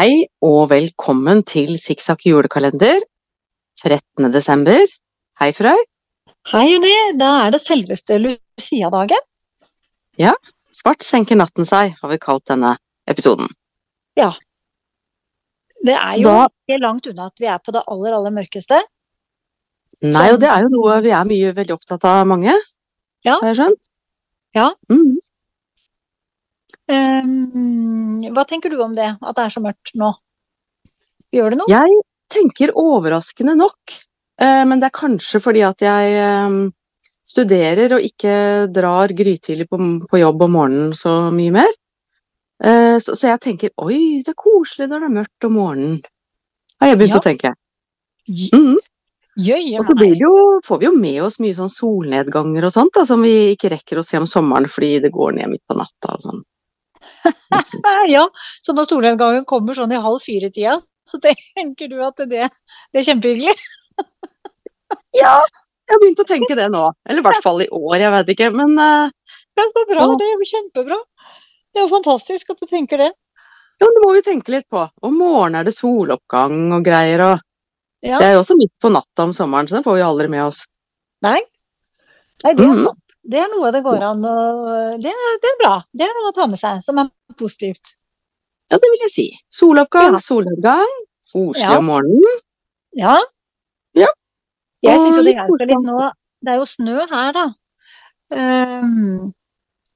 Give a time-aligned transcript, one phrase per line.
[0.00, 3.02] Hei og velkommen til Sikksakk julekalender
[3.82, 4.30] 13.
[4.32, 4.78] desember.
[5.36, 5.76] Hei, Frøy.
[6.48, 6.92] Hei, Unni.
[7.20, 9.20] Da er det selveste Lucia-dagen.
[10.16, 10.32] Ja.
[10.72, 12.70] Svart senker natten seg, har vi kalt denne
[13.12, 13.52] episoden.
[14.16, 14.30] Ja.
[15.84, 18.80] Det er jo da- ikke langt unna at vi er på det aller, aller mørkeste.
[20.00, 22.56] Nei, og det er jo noe vi er mye veldig opptatt av, mange.
[23.22, 23.36] Ja.
[23.42, 23.90] Har jeg skjønt?
[24.54, 24.70] Ja.
[24.88, 25.18] Mhm.
[26.90, 30.10] Ehm, hva tenker du om det, at det er så mørkt nå?
[31.34, 31.70] Gjør det noe?
[31.70, 32.00] Jeg
[32.34, 33.94] tenker overraskende nok,
[34.42, 36.56] eh, men det er kanskje fordi at jeg eh,
[37.30, 38.34] studerer og ikke
[38.74, 39.78] drar grytidlig på,
[40.10, 41.70] på jobb om morgenen så mye mer.
[42.64, 45.98] Eh, Så, så jeg tenker oi, det er koselig når det er mørkt om morgenen.
[46.80, 47.20] Har jeg begynt Ja.
[47.20, 47.54] å tenke.
[48.28, 48.48] Mm.
[48.54, 48.78] Mhm.
[49.40, 50.30] Jøye Og så jo,
[50.66, 54.00] får vi jo med oss mye sånn solnedganger og sånt, da, som vi ikke rekker
[54.00, 56.42] å se om sommeren fordi det går ned midt på natta og sånn.
[58.14, 58.24] Ja,
[58.64, 60.76] så når solnedgangen kommer sånn i halv fire-tida,
[61.08, 62.48] så tenker du at det,
[62.92, 63.56] det er kjempehyggelig?
[65.16, 66.82] Ja, jeg har begynt å tenke det nå.
[67.08, 68.48] Eller i hvert fall i år, jeg vet ikke.
[68.54, 70.98] Men Det er så bra, Så- det er jo kjempebra.
[71.70, 73.10] Det er jo fantastisk at du tenker det.
[73.80, 74.82] ja, det må vi tenke litt på.
[75.02, 77.20] Om morgenen er det soloppgang og greier.
[77.32, 77.40] og
[78.02, 78.18] Ja.
[78.18, 80.44] Det er jo også midt på natta om sommeren, så det får vi aldri med
[80.46, 80.66] oss.
[81.22, 81.40] Nei,
[82.44, 82.84] Nei det er Mhm.
[82.86, 83.16] sant.
[83.30, 84.34] Det er noe det går an å
[85.00, 85.74] det, det er bra.
[85.94, 87.94] Det er noe å ta med seg som er positivt.
[88.70, 89.26] Ja, det vil jeg si.
[89.50, 90.18] Soloppgang, Ja.
[90.18, 90.88] solnedgang.
[91.32, 91.78] Koselig Ja.
[91.78, 92.40] om morgenen.
[92.92, 93.18] Ja.
[93.94, 94.08] Ja.
[94.82, 96.12] Jeg syns jo det hjelper litt nå.
[96.42, 97.54] Det er jo snø her, da.
[98.32, 99.34] Um,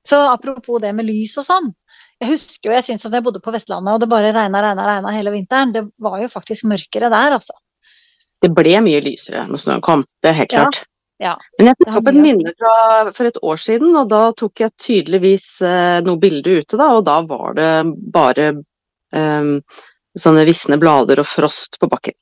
[0.07, 1.75] så apropos det med lys og sånn.
[2.21, 4.85] Jeg husker jo, jeg syns at jeg bodde på Vestlandet og det bare regna, regna,
[4.85, 5.73] regna hele vinteren.
[5.73, 7.55] Det var jo faktisk mørkere der, altså.
[8.43, 10.75] Det ble mye lysere når snøen kom, det er helt klart.
[10.83, 10.91] Ja.
[11.23, 12.73] Men jeg fikk opp et minne fra
[13.15, 17.05] for et år siden, og da tok jeg tydeligvis eh, noe bilde ute, da, og
[17.07, 17.69] da var det
[18.15, 18.49] bare
[19.15, 19.51] eh,
[20.19, 22.17] sånne visne blader og frost på bakken.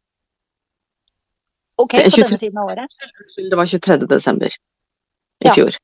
[1.81, 2.27] Ok, på 23.
[2.29, 2.99] denne tiden av året.
[3.37, 4.07] Det var 23.
[4.11, 5.55] desember i Ja.
[5.57, 5.79] fjor.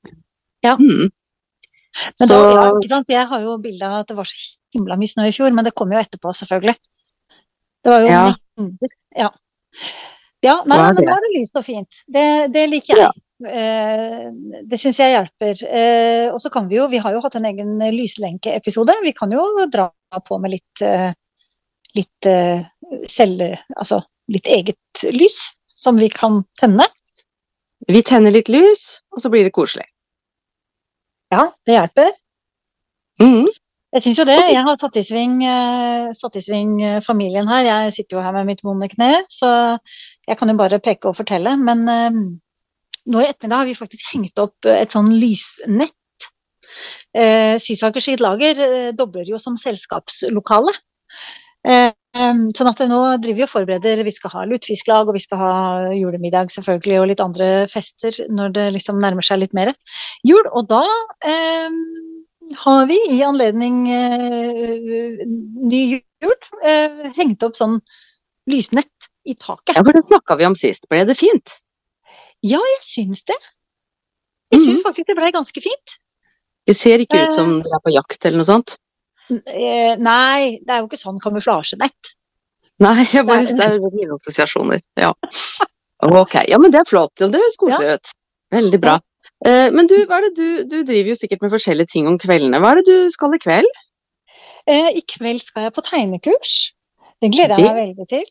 [0.62, 0.76] Ja.
[0.76, 1.08] Mm.
[2.20, 3.08] Men Så da, ja, ikke sant?
[3.08, 4.36] Jeg har jo bilde av at det var så
[4.76, 6.76] himla mye snø i fjor, men det kom jo etterpå, selvfølgelig.
[7.82, 8.34] Det var jo Ja.
[8.58, 8.94] mengder.
[9.16, 9.30] Ja.
[10.44, 12.04] Ja nei, nei, men da er det lyst og fint.
[12.06, 13.16] Det, det liker jeg.
[13.46, 14.26] Eh,
[14.66, 15.62] det syns jeg hjelper.
[15.66, 18.96] Eh, og så kan vi jo, vi har jo hatt en egen lyslenkeepisode.
[19.04, 19.90] Vi kan jo dra
[20.26, 21.10] på med litt, eh,
[21.98, 22.30] litt
[23.10, 23.44] selv,
[23.76, 25.38] altså litt eget lys
[25.78, 26.86] som vi kan tenne.
[27.88, 29.86] vi tenner litt lys, og så blir det koselig.
[31.32, 32.10] Ja, det hjelper.
[33.22, 33.46] Mm.
[33.96, 34.36] Jeg syns jo det.
[34.52, 37.64] Jeg har satt i sving, eh, satt i sving eh, familien her.
[37.64, 39.48] Jeg sitter jo her med mitt vonde kne, så
[40.28, 41.54] jeg kan jo bare peke og fortelle.
[41.56, 42.18] Men eh,
[43.08, 45.94] nå i ettermiddag har vi faktisk hengt opp et sånn lysnett.
[47.64, 48.58] Sysaker sitt lager
[48.94, 50.70] dobler jo som selskapslokale.
[51.64, 55.54] Sånn at nå driver vi og forbereder, vi skal ha lutefisklag og vi skal ha
[55.96, 59.72] julemiddag selvfølgelig og litt andre fester når det liksom nærmer seg litt mer
[60.28, 60.44] jul.
[60.52, 60.84] Og da
[62.56, 65.22] har vi i anledning eh,
[65.68, 65.82] ny
[66.22, 67.80] jul eh, hengt opp sånn
[68.48, 69.76] lysnett i taket.
[69.76, 70.88] Ja, for det snakka vi om sist.
[70.88, 71.58] Ble det fint?
[72.46, 73.36] Ja, jeg syns det.
[74.54, 75.98] Jeg syns faktisk det blei ganske fint.
[76.68, 77.34] Det ser ikke ut Eh.
[77.36, 78.76] som dere er på jakt eller noe sånt.
[79.30, 82.14] Eh, nei, det er jo ikke sånn kamuflasjenett.
[82.80, 84.80] Nei, jeg bare, det er mine assosiasjoner.
[84.96, 85.12] Ja.
[86.06, 87.12] Ok, ja, men det er flott.
[87.18, 88.12] Det høres koselig ut.
[88.54, 88.98] Veldig bra.
[89.46, 92.58] Eh, men du, det du, du driver jo sikkert med forskjellige ting om kveldene.
[92.62, 93.70] Hva er det du skal i kveld?
[94.68, 96.56] Eh, I kveld skal jeg på tegnekurs.
[97.22, 98.26] Det gleder jeg meg veldig til.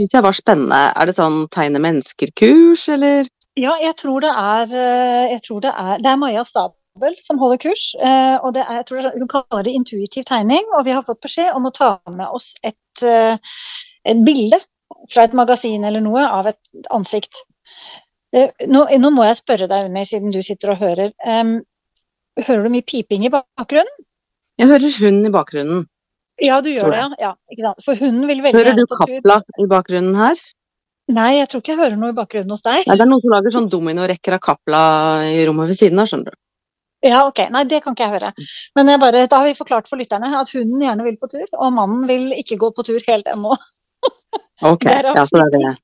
[0.00, 0.80] Jeg var spennende.
[0.98, 3.28] Er det sånn tegne mennesker-kurs, eller?
[3.54, 7.38] Ja, jeg tror det er eh, Jeg tror det er Det er Maja Stabel som
[7.38, 7.86] holder kurs.
[8.42, 10.66] Og det er, jeg tror det hun kaller det intuitiv tegning.
[10.76, 14.60] Og vi har fått beskjed om å ta med oss et, et bilde
[15.10, 17.42] fra et magasin eller noe av et ansikt.
[18.34, 21.12] Eh, Nå, nå må jeg spørre deg, Unni, siden du sitter og hører.
[21.22, 21.60] Um,
[22.40, 24.06] hører du mye piping i bakgrunnen?
[24.58, 25.84] Jeg hører hunden i bakgrunnen.
[26.42, 27.30] Ja, du gjør det, ja.
[27.58, 27.72] ja?
[27.84, 29.20] For hunden vil veldig Hører du gjerne på tur.
[29.22, 30.40] Kapla i bakgrunnen her?
[31.14, 32.88] Nei, jeg tror ikke jeg hører noe i bakgrunnen hos deg.
[32.88, 34.82] Nei, det er noen som lager sånn dominorekker av Kapla
[35.28, 36.40] i rommet ved siden av, skjønner du.
[37.04, 37.42] Ja, ok.
[37.52, 38.32] Nei, det kan ikke jeg høre.
[38.78, 41.44] Men jeg bare, da har vi forklart for lytterne at hunden gjerne vil på tur,
[41.52, 43.58] og mannen vil ikke gå på tur helt ennå.
[44.64, 45.74] Ok, ja, så det er det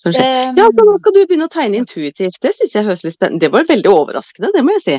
[0.00, 0.54] som skjer.
[0.56, 2.40] Ja, så nå skal du begynne å tegne intuitivt.
[2.42, 3.44] Det synes jeg høres litt spennende.
[3.46, 4.96] Det var veldig overraskende, det må jeg si.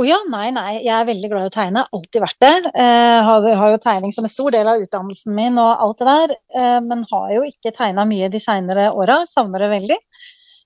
[0.00, 0.78] Å ja, nei, nei.
[0.80, 1.84] Jeg er veldig glad i å tegne.
[1.92, 2.52] Alltid vært det.
[2.72, 6.08] Eh, har, har jo tegning som en stor del av utdannelsen min og alt det
[6.08, 6.36] der.
[6.56, 9.20] Eh, men har jo ikke tegna mye de seinere åra.
[9.28, 9.98] Savner det veldig.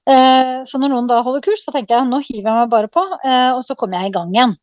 [0.04, 2.90] Eh, så når noen da holder kurs, så tenker jeg nå hiver jeg meg bare
[2.92, 4.54] på, eh, og så kommer jeg i gang igjen.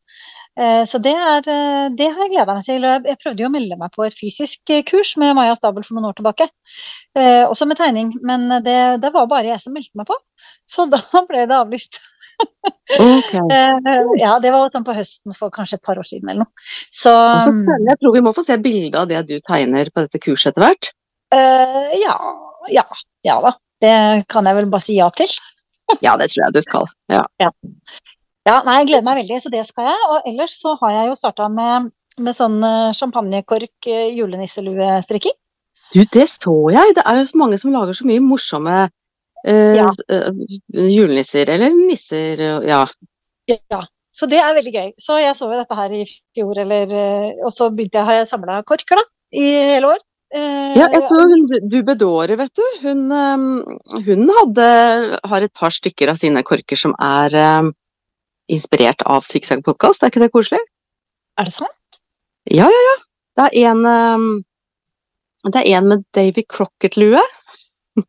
[0.60, 2.84] Eh, Så det, er, eh, det har jeg gleda meg til.
[2.84, 5.96] Jeg prøvde jo å melde meg på et fysisk eh, kurs med Maja Stabel for
[5.96, 6.48] noen år tilbake.
[7.48, 10.16] Også med tegning, men det, det var bare jeg som meldte meg på.
[10.72, 12.00] Så da ble det avlyst.
[12.98, 13.32] Ok.
[13.52, 16.66] Eh, Ja, det var sånn på høsten for kanskje et par år siden eller noe.
[16.92, 20.20] Så jeg, jeg tror vi må få se bilde av det du tegner på dette
[20.22, 20.90] kurset etter hvert.
[21.32, 22.16] Uh, ja,
[22.68, 22.84] ja,
[23.24, 23.54] ja da.
[23.82, 23.94] Det
[24.30, 25.32] kan jeg vel bare si ja til.
[26.04, 26.90] Ja, det tror jeg du skal.
[27.12, 27.22] Ja.
[27.42, 27.48] Ja,
[28.66, 30.06] nei, jeg gleder meg veldig, så det skal jeg.
[30.10, 35.36] Og ellers så har jeg jo starta med, med sånn eh, champagnekork eh, julenisseluestrikking.
[35.92, 36.96] Du, det så jeg.
[36.96, 38.76] Det er jo så mange som lager så mye morsomme
[39.46, 39.90] eh, Ja.
[40.74, 42.84] julenisser, eller nisser, ja.
[43.50, 43.82] Ja,
[44.14, 44.88] så det er veldig gøy.
[45.02, 46.94] Så jeg så jo dette her i fjor, eller
[47.44, 49.06] Og så begynte jeg, har jeg samla korker, da,
[49.38, 50.02] i hele år.
[50.34, 52.64] Eh, Ja, jeg så hun du bedårer, vet du.
[52.82, 53.06] Hun,
[54.08, 54.66] hun hadde,
[55.30, 57.38] har et par stykker av sine korker som er
[58.50, 60.02] inspirert av Sikksakk podkast.
[60.02, 60.60] Er ikke det koselig?
[61.40, 62.00] Er det sant?
[62.50, 62.96] Ja, ja, ja.
[63.38, 64.26] Det er en um,
[65.46, 67.22] Det er en med Davy Crocket-lue.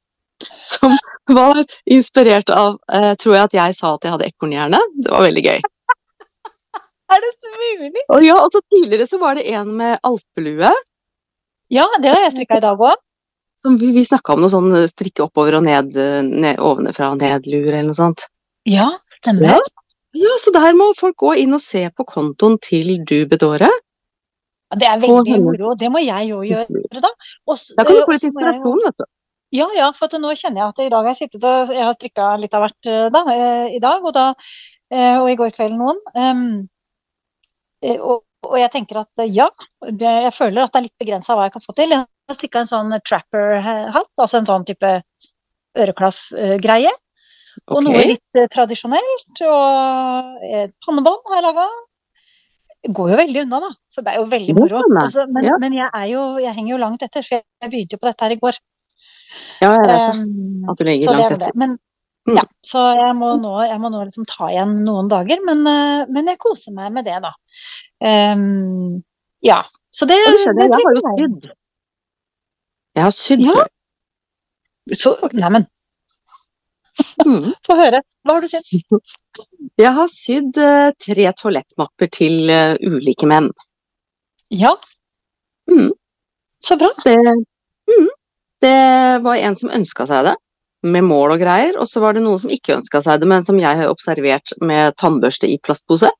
[0.74, 0.98] Som
[1.32, 4.82] var inspirert av uh, Tror jeg at jeg sa at jeg hadde ekornhjerne.
[5.00, 5.62] Det var veldig gøy.
[7.14, 8.04] Er det mulig?
[8.10, 10.72] Og ja, og tidligere så var det en med alpelue.
[11.74, 12.98] Ja, det har jeg strikka i dag òg.
[13.64, 17.22] Vi, vi snakka om noe sånn eh, strikke oppover og ned, eh, ned ovenfra og
[17.22, 18.26] ned-lur eller noe sånt.
[18.68, 18.90] Ja,
[19.22, 19.56] stemmer.
[19.56, 19.83] Ja.
[20.14, 23.70] Ja, så der må folk gå inn og se på kontoen til du, Bedore.
[23.70, 25.74] Ja, Det er veldig moro.
[25.78, 27.12] Det må jeg jo gjøre, da.
[27.50, 29.06] Også, Da kan du få litt inspirasjon, vet du.
[29.54, 31.94] Ja, ja, for nå kjenner jeg at i dag har jeg sittet og jeg har
[31.94, 34.24] strikka litt av hvert eh, da, eh, i dag, og, da,
[34.90, 36.00] eh, og i går kveld noen.
[36.18, 36.48] Ehm,
[37.86, 39.46] eh, og, og jeg tenker at ja,
[39.86, 41.94] det, jeg føler at det er litt begrensa hva jeg kan få til.
[41.94, 44.96] Jeg har strikka en sånn trapper-hatt, altså en sånn type
[45.86, 46.98] øreklaff-greie.
[47.70, 47.86] Og okay.
[47.86, 49.42] noe litt eh, tradisjonelt.
[49.48, 51.66] Og et pannebånd har jeg laga.
[53.00, 53.72] Går jo veldig unna, da.
[53.94, 54.82] Så det er jo veldig moro.
[55.00, 55.56] Altså, men Ja.
[55.62, 58.26] men jeg, er jo, jeg henger jo langt etter, for jeg, begynte jo på dette
[58.28, 58.60] her i går.
[59.64, 60.20] Ja, jeg vet.
[60.20, 61.42] Um, At du det langt det.
[61.42, 61.56] etter.
[61.56, 61.80] Men,
[62.24, 62.38] Mm.
[62.38, 66.06] ja, så jeg må nå, jeg må nå liksom ta igjen noen dager, men, eh,
[66.08, 67.34] men jeg koser meg med det, da.
[68.00, 69.04] Um,
[69.44, 69.58] ja.
[69.92, 70.72] Så det, det skjønner jeg.
[70.72, 71.50] Har jo sydd.
[72.96, 73.52] Jeg har sydd Ja.
[73.58, 73.68] før.
[74.96, 75.68] Så, neimen,
[77.26, 77.52] Mm.
[77.68, 78.02] få høre.
[78.24, 78.70] Hva har du sydd?
[79.84, 83.50] Jeg har sydd eh, tre toalettmapper til eh, ulike menn.
[84.54, 84.76] Ja.
[85.72, 85.92] Mm.
[86.64, 86.92] Så bra.
[87.06, 87.18] Det,
[87.90, 88.10] mm,
[88.64, 88.80] det
[89.26, 90.36] var en som ønska seg det,
[90.86, 93.46] med mål og greier, og så var det noen som ikke ønska seg det, men
[93.48, 96.12] som jeg har observert med tannbørste i plastpose.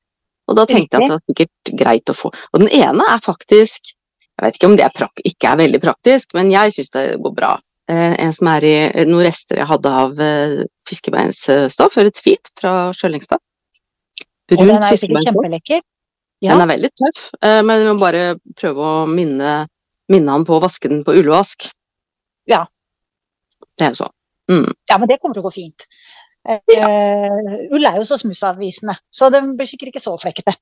[0.44, 2.30] Og da tenkte jeg at det var sikkert greit å få.
[2.52, 3.94] Og den ene er faktisk
[4.34, 7.34] Jeg vet ikke om det er ikke er veldig praktisk, men jeg syns det går
[7.36, 7.52] bra.
[7.90, 12.72] Eh, en som er i noen rester jeg hadde av eh, fiskebeinsstoff, eller tweet fra
[12.96, 13.42] Sjølingstad.
[14.54, 15.82] Og den er sikkert kjempelekker.
[16.44, 16.54] Ja.
[16.54, 18.24] Den er veldig tøff, eh, men vi må bare
[18.56, 19.54] prøve å minne,
[20.12, 21.68] minne han på å vaske den på ullvask.
[22.50, 22.64] Ja.
[23.76, 24.10] Det er jo så.
[24.52, 24.68] Mm.
[24.90, 25.86] Ja, men det kommer til å gå fint.
[26.44, 26.84] Ja.
[26.84, 30.52] Uh, ull er jo så smussavvisende, så den blir sikkert ikke så flekkete.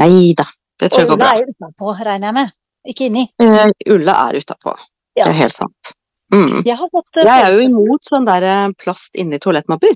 [0.00, 0.44] Nei da,
[0.76, 1.38] det tror jeg Og bra ulla bra.
[1.40, 2.52] er utapå, regner jeg med.
[2.92, 3.24] Ikke inni.
[3.40, 4.74] Uh, Ulla er utapå.
[5.16, 5.24] Ja.
[5.24, 5.94] Det er helt sant.
[6.34, 6.60] Mm.
[6.66, 9.94] Jeg har fått eh, Jeg er jo imot sånn der eh, plast inni toalettmapper.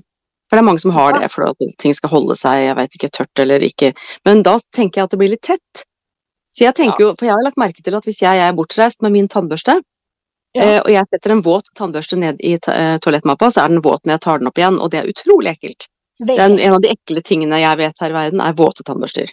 [0.49, 2.97] For det er mange som har det for at ting skal holde seg jeg vet
[2.97, 3.93] ikke, tørt eller ikke.
[4.27, 5.85] Men da tenker jeg at det blir litt tett.
[6.53, 9.01] Så jeg tenker jo, for jeg har lagt merke til at hvis jeg er bortreist
[9.01, 9.79] med min tannbørste,
[10.53, 10.61] Ja.
[10.61, 14.13] eh, og jeg setter en våt tannbørste ned i toalettmappa, så er den våt når
[14.19, 15.87] jeg tar den opp igjen, og det er utrolig ekkelt.
[16.21, 19.31] Det er en av de ekle tingene jeg vet her i verden, er våte tannbørster.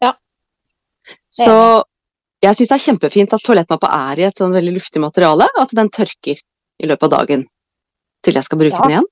[0.00, 0.12] Ja.
[1.34, 1.82] Så
[2.40, 5.64] jeg syns det er kjempefint at toalettmappa er i et sånn veldig luftig materiale, og
[5.66, 6.38] at den tørker
[6.80, 7.44] i løpet av dagen
[8.24, 8.82] til jeg skal bruke Ja.
[8.82, 9.08] den igjen.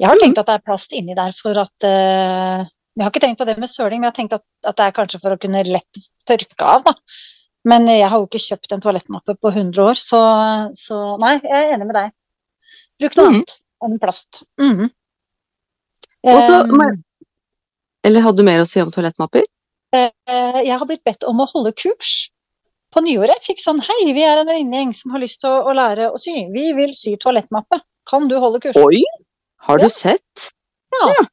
[0.00, 3.20] Jeg har tenkt at det er plast inni der for at uh, Jeg har ikke
[3.20, 5.32] tenkt på det med søling, men jeg har tenkt at, at det er kanskje for
[5.32, 6.94] å kunne lett tørke av, da.
[7.64, 10.20] Men jeg har jo ikke kjøpt en toalettmappe på 100 år, så,
[10.76, 12.12] så nei, jeg er enig med deg.
[13.00, 13.36] Bruk noe mm.
[13.36, 13.54] annet
[13.86, 14.42] enn plast.
[14.60, 14.90] Mm.
[16.28, 16.96] Og så Eh,
[18.08, 19.44] Eller hadde du mer å si om toalettmapper?
[19.92, 20.10] Eh,
[20.64, 22.30] jeg har blitt bedt om å holde kurs
[22.94, 23.36] på nyåret.
[23.40, 26.10] Jeg fikk sånn Hei, vi er en venninnegjeng som har lyst til å, å lære
[26.14, 26.44] å sy.
[26.54, 27.80] Vi vil sy toalettmappe.
[28.10, 28.78] Kan du holde kurs?
[28.78, 29.02] Oi!
[29.66, 29.92] Har du Ja.
[29.94, 30.50] sett?
[30.94, 31.26] Nå Ja,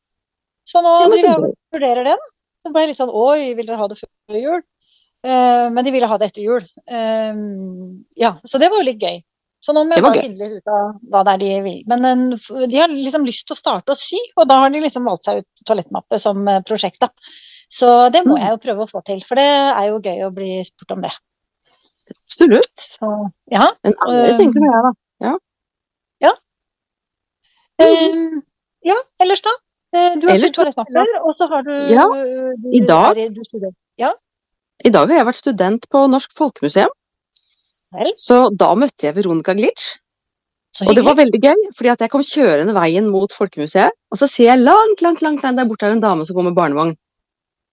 [0.67, 1.23] så nå jeg
[1.71, 2.03] bra.
[2.03, 2.17] den.
[2.65, 4.61] Så ble jeg litt sånn Oi, vil dere ha det før jul?
[5.25, 6.65] Uh, men de ville ha det etter jul.
[6.89, 9.23] Uh, ja, så det var jo litt gøy.
[9.65, 11.79] Så nå må jeg bare finne ut av hva det er de vil.
[11.89, 12.29] Men en-
[12.69, 15.25] de har liksom lyst til å starte å sy, og da har de liksom valgt
[15.25, 16.99] seg ut toalettmappe som prosjekt.
[16.99, 17.09] da.
[17.69, 18.41] Så det må Mm.
[18.41, 21.01] jeg jo prøve å få til, for det er jo gøy å bli spurt om
[21.01, 21.11] det.
[22.25, 22.75] Absolutt.
[22.79, 23.07] Så
[23.51, 23.67] ja.
[23.83, 24.91] En Um, tenker jeg da.
[25.27, 26.33] Ja.
[28.87, 29.51] ja, ellers da?
[29.93, 33.17] Eh, du har sydd toalettpapir, og så har du Ja, du, i dag.
[33.17, 33.71] er Du.
[33.97, 34.13] Ja,
[34.85, 36.89] I dag har jeg vært student på Norsk Folkemuseum,
[37.93, 38.11] vel.
[38.15, 39.97] så da møtte jeg Veronica Glitch.
[40.85, 44.27] Og det var veldig gøy, fordi at jeg kom kjørende veien mot Folkemuseet, og så
[44.29, 46.95] ser jeg langt, langt, langt, langt der borte er en dame som går med barnevogn.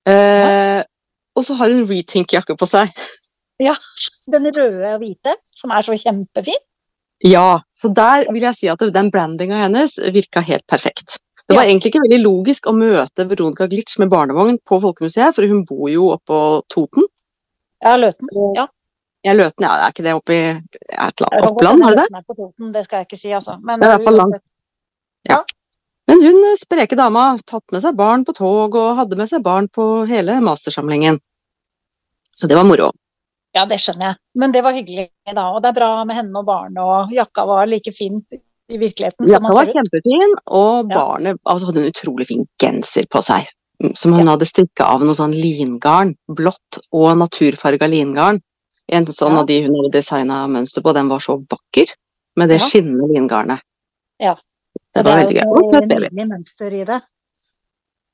[0.06, 0.82] Eh,
[1.34, 2.90] og så har hun Rethink-jakke på seg.
[3.62, 3.74] Ja.
[4.30, 6.60] Den røde og hvite, som er så kjempefin.
[7.24, 11.20] Ja, så der vil jeg si at den brandinga hennes virka helt perfekt.
[11.48, 11.70] Det var Ja.
[11.70, 15.88] egentlig ikke veldig logisk å møte Veronica Glitch med barnevogn på Folkemuseet, for hun bor
[15.92, 17.04] jo oppå Toten.
[17.82, 18.28] Ja, Løten.
[18.56, 18.66] Ja.
[19.24, 20.60] Ja, Løten, ja, er ikke det oppe i et
[20.92, 22.04] eller annet Oppland, er det det?
[22.10, 23.58] Løten er på Toten, det skal jeg ikke si, altså.
[23.62, 24.34] Men Det er i hvert fall langt.
[25.30, 25.53] uansett.
[26.06, 29.42] Men hun eh, spreke dama tatt med seg barn på tog og hadde med seg
[29.46, 31.20] barn på hele mastersamlingen.
[32.36, 32.90] Så det var moro.
[33.54, 34.16] Ja, det skjønner jeg.
[34.42, 35.44] Men det var hyggelig, da.
[35.54, 38.18] Og det er bra med henne og barnet, og jakka var like fin
[38.72, 39.74] i virkeligheten Ja, som man var ut.
[39.76, 40.96] kjempefin, og Ja.
[40.98, 43.46] barnet altså, hadde en utrolig fin genser på seg.
[43.82, 46.14] mm, Som hun hadde strikka av noe sånn lingarn.
[46.28, 48.40] Blått og naturfarga lingarn.
[48.88, 49.40] En sånn Ja.
[49.40, 51.92] av de hun hadde designa mønster på, den var så vakker.
[52.36, 52.66] Med det Ja.
[52.66, 53.60] skinnende lingarnet.
[54.20, 54.36] Ja.
[54.94, 55.44] Det var er veldig gøy.
[55.44, 56.02] Det et søt baby.
[56.04, 57.00] nydelig mønster i det.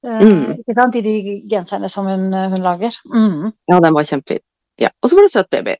[0.04, 0.52] Eh, Mm.
[0.60, 0.94] Ikke sant?
[0.96, 1.14] I de
[1.50, 2.94] genserne som hun, hun lager.
[3.04, 3.50] Mm.
[3.68, 4.40] Ja, den var kjempefin.
[4.80, 4.88] Ja.
[5.02, 5.75] Og så var det søt baby.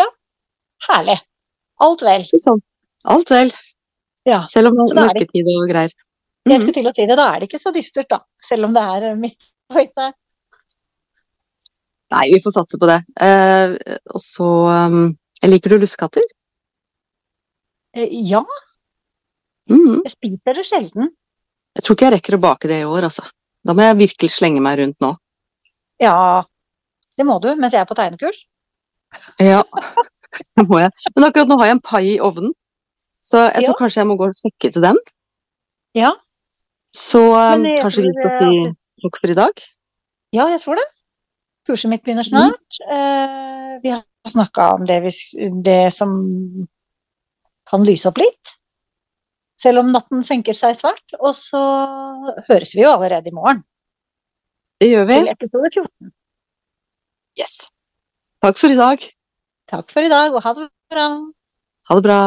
[0.00, 0.06] Ja.
[0.88, 1.18] Herlig.
[1.80, 2.24] Alt vel.
[2.30, 2.62] Så Sånn.
[3.04, 3.52] Alt vel.
[4.24, 4.44] Ja.
[4.48, 5.92] Selv om det er er mørketid og greier.
[6.46, 6.62] Jeg Mhm.
[6.62, 8.20] skulle til å si det, da er det ikke så dystert, da.
[8.40, 9.36] Selv om det er midt
[9.70, 10.12] på hytta.
[12.12, 13.04] Nei, vi får satse på det.
[13.20, 13.76] Eh,
[14.14, 14.48] og så
[14.86, 16.22] um, Liker du lussekatter?
[17.94, 18.42] Eh, Ja,
[19.70, 20.00] Mhm.
[20.04, 21.10] jeg spiser det sjelden.
[21.76, 23.22] Jeg tror ikke jeg rekker å bake det i år, altså.
[23.64, 25.12] Da må jeg virkelig slenge meg rundt nå.
[26.02, 26.42] Ja,
[27.16, 28.40] det må du mens jeg er på tegnekurs.
[29.38, 29.62] Ja,
[30.56, 30.90] det må jeg.
[31.14, 32.52] Men akkurat nå har jeg en pai i ovnen,
[33.22, 33.68] så jeg Ja.
[33.70, 34.98] tror kanskje jeg må gå og sjekke til den.
[35.94, 36.14] Ja.
[36.92, 39.62] Så um, kanskje vi skal eh, si takk for i dag.
[40.32, 40.84] Ja, jeg tror det.
[41.68, 42.80] Kurset mitt begynner snart.
[42.90, 45.12] Eh, vi har snakka om det, vi,
[45.62, 46.10] det som
[47.70, 48.56] kan lyse opp litt.
[49.62, 51.14] Selv om natten senker seg svært.
[51.20, 51.60] Og så
[52.48, 53.62] høres vi jo allerede i morgen
[54.82, 55.20] Det gjør vi.
[55.20, 56.12] til episode 14.
[57.38, 57.70] Yes.
[58.42, 59.04] Takk for i dag.
[59.70, 61.06] Takk for i dag, og ha det bra.
[61.88, 62.20] Ha det bra.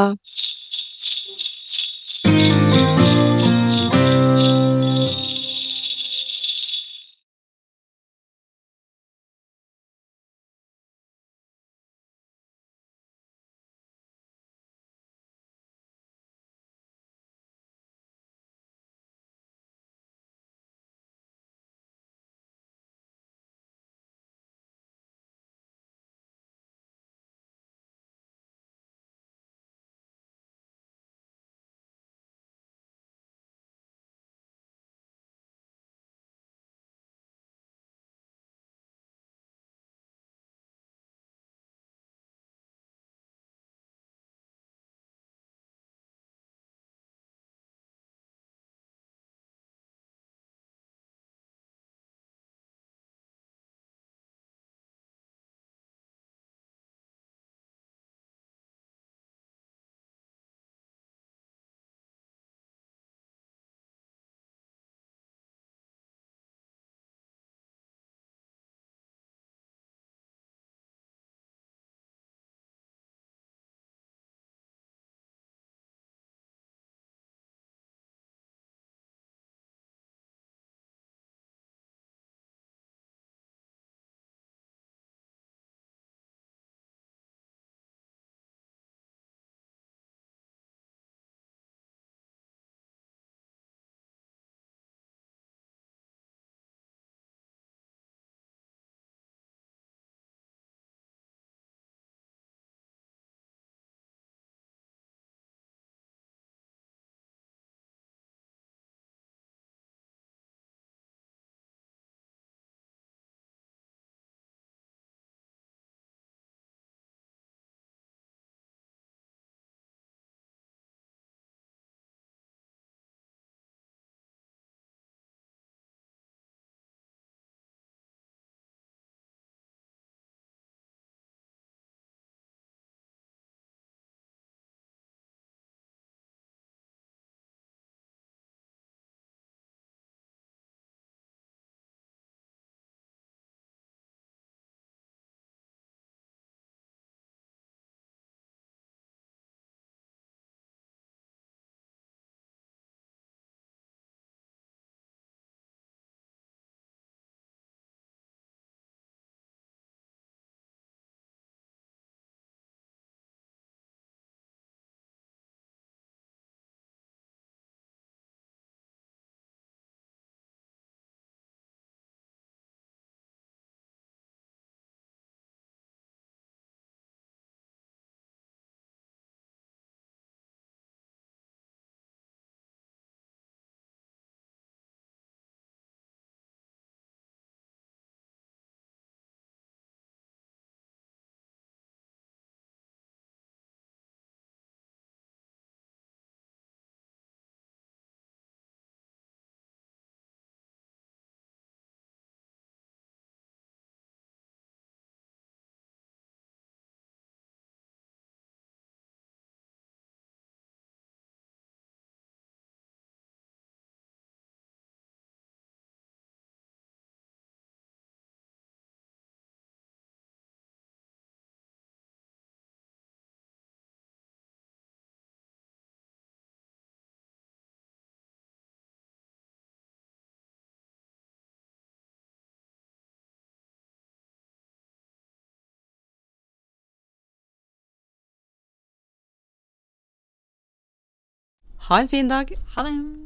[241.85, 242.47] Ha en fin dag.
[242.75, 243.24] Ha det.